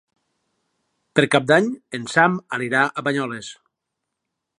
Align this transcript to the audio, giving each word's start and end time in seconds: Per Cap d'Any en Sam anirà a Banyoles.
Per 1.19 1.25
Cap 1.35 1.45
d'Any 1.51 1.67
en 1.97 2.07
Sam 2.13 2.39
anirà 2.59 2.81
a 2.87 3.05
Banyoles. 3.09 3.51